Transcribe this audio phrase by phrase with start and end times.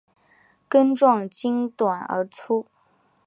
[0.67, 2.65] 根状茎短而粗。